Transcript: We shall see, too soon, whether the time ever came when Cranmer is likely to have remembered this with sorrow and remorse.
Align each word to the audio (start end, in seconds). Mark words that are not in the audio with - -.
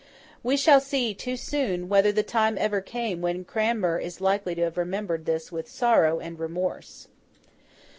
We 0.41 0.57
shall 0.57 0.79
see, 0.79 1.13
too 1.13 1.37
soon, 1.37 1.87
whether 1.87 2.11
the 2.11 2.23
time 2.23 2.57
ever 2.57 2.81
came 2.81 3.21
when 3.21 3.45
Cranmer 3.45 3.99
is 3.99 4.19
likely 4.19 4.55
to 4.55 4.63
have 4.63 4.75
remembered 4.79 5.27
this 5.27 5.51
with 5.51 5.69
sorrow 5.69 6.17
and 6.19 6.39
remorse. 6.39 7.07